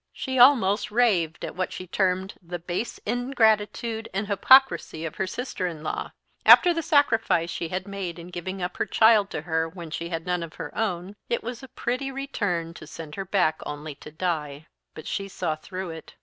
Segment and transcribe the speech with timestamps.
[0.11, 5.67] She almost raved at what she termed the base ingratitude and hypocrisy of her sister
[5.67, 6.09] in law.
[6.43, 10.09] After the sacrifice she had made in giving up her child to her when she
[10.09, 13.93] had none of her own, it was a pretty return to send her back only
[13.93, 14.65] to die.
[14.95, 16.15] But she saw through it.